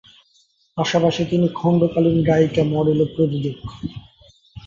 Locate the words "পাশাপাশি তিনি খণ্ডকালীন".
0.77-2.17